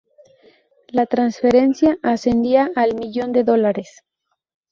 La 0.87 1.05
trasferencia 1.05 1.95
ascendía 2.01 2.71
al 2.75 2.95
millón 2.95 3.31
de 3.33 3.43
dólares. 3.43 4.01